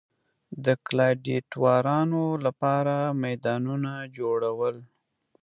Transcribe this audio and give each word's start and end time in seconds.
د 0.65 0.67
ګلاډیټورانو 0.85 2.23
لپاره 2.45 2.95
میدانونه 3.23 3.91
جوړول. 4.17 4.75